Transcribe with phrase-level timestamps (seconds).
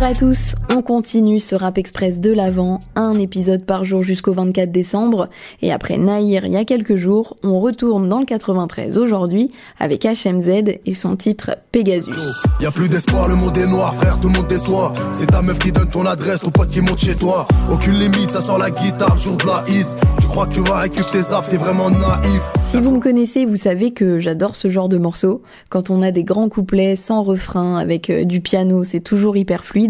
[0.00, 4.32] Bonjour à tous, on continue ce rap express de l'avant, un épisode par jour jusqu'au
[4.32, 5.28] 24 décembre,
[5.60, 10.06] et après Naïr il y a quelques jours, on retourne dans le 93 aujourd'hui avec
[10.06, 12.40] HMZ et son titre Pegasus.
[12.62, 14.94] Y a plus d'espoir, le monde est noir, frère, tout le monde déçoit.
[15.12, 17.46] C'est ta meuf qui donne ton adresse, ton pote qui monte chez toi.
[17.70, 19.86] Aucune limite, ça sort la guitare, jour de la hit.
[20.22, 22.42] Tu crois que tu vas récupérer tes affres, t'es vraiment naïf.
[22.70, 25.42] Si vous me connaissez, vous savez que j'adore ce genre de morceaux.
[25.70, 29.64] Quand on a des grands couplets sans refrain avec euh, du piano, c'est toujours hyper
[29.64, 29.89] fluide.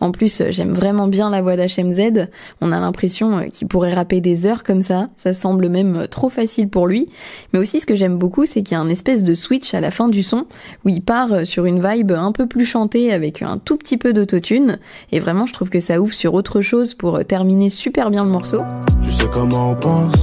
[0.00, 2.28] En plus, euh, j'aime vraiment bien la voix d'HMZ.
[2.60, 5.08] On a l'impression euh, qu'il pourrait rapper des heures comme ça.
[5.16, 7.08] Ça semble même trop facile pour lui.
[7.52, 9.80] Mais aussi, ce que j'aime beaucoup, c'est qu'il y a un espèce de switch à
[9.80, 10.46] la fin du son
[10.84, 14.12] où il part sur une vibe un peu plus chantée avec un tout petit peu
[14.12, 14.78] d'autotune.
[15.12, 18.30] Et vraiment, je trouve que ça ouvre sur autre chose pour terminer super bien le
[18.30, 18.62] morceau.
[19.02, 20.14] Tu sais comment on pense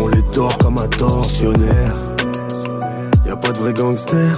[0.00, 1.94] on les dort comme un tortionnaire.
[3.40, 4.36] Pas de vrai gangster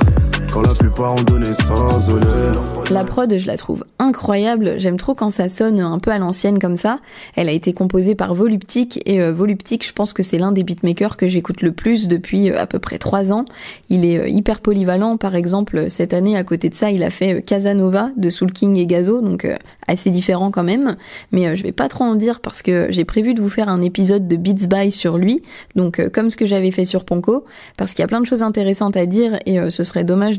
[2.90, 4.74] la prod, je la trouve incroyable.
[4.78, 6.98] J'aime trop quand ça sonne un peu à l'ancienne comme ça.
[7.36, 10.64] Elle a été composée par Voluptic et euh, Voluptic, je pense que c'est l'un des
[10.64, 13.44] beatmakers que j'écoute le plus depuis euh, à peu près trois ans.
[13.90, 15.16] Il est euh, hyper polyvalent.
[15.18, 18.76] Par exemple, cette année, à côté de ça, il a fait Casanova de Soul King
[18.76, 19.46] et Gazo, donc
[19.86, 20.96] assez différent quand même.
[21.30, 23.82] Mais je vais pas trop en dire parce que j'ai prévu de vous faire un
[23.82, 25.42] épisode de Beats by sur lui,
[25.76, 27.44] donc comme ce que j'avais fait sur Ponko,
[27.76, 30.38] parce qu'il y a plein de choses intéressantes à dire et ce serait dommage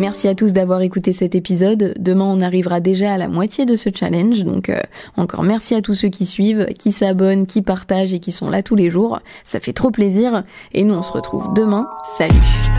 [0.00, 1.92] Merci à tous d'avoir écouté cet épisode.
[1.98, 4.44] Demain, on arrivera déjà à la moitié de ce challenge.
[4.44, 4.80] Donc, euh,
[5.18, 8.62] encore merci à tous ceux qui suivent, qui s'abonnent, qui partagent et qui sont là
[8.62, 9.20] tous les jours.
[9.44, 10.42] Ça fait trop plaisir.
[10.72, 11.86] Et nous, on se retrouve demain.
[12.16, 12.69] Salut